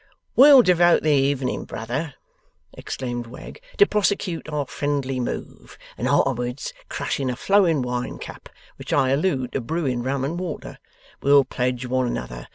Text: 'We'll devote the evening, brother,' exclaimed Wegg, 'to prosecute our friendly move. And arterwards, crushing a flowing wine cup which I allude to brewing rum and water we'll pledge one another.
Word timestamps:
'We'll 0.35 0.63
devote 0.63 1.03
the 1.03 1.11
evening, 1.11 1.65
brother,' 1.65 2.15
exclaimed 2.73 3.27
Wegg, 3.27 3.61
'to 3.77 3.85
prosecute 3.85 4.49
our 4.49 4.65
friendly 4.65 5.19
move. 5.19 5.77
And 5.95 6.07
arterwards, 6.07 6.73
crushing 6.89 7.29
a 7.29 7.35
flowing 7.35 7.83
wine 7.83 8.17
cup 8.17 8.49
which 8.77 8.91
I 8.93 9.09
allude 9.11 9.51
to 9.51 9.61
brewing 9.61 10.01
rum 10.01 10.25
and 10.25 10.39
water 10.39 10.79
we'll 11.21 11.45
pledge 11.45 11.85
one 11.85 12.07
another. 12.07 12.47